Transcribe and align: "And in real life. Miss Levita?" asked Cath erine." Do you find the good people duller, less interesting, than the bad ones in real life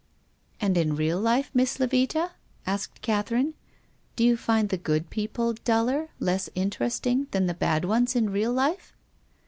"And 0.59 0.79
in 0.79 0.95
real 0.95 1.19
life. 1.21 1.51
Miss 1.53 1.77
Levita?" 1.77 2.31
asked 2.65 3.03
Cath 3.03 3.27
erine." 3.29 3.53
Do 4.15 4.23
you 4.23 4.35
find 4.35 4.69
the 4.69 4.77
good 4.77 5.11
people 5.11 5.53
duller, 5.53 6.09
less 6.19 6.49
interesting, 6.55 7.27
than 7.29 7.45
the 7.45 7.53
bad 7.53 7.85
ones 7.85 8.15
in 8.15 8.31
real 8.31 8.51
life 8.51 8.95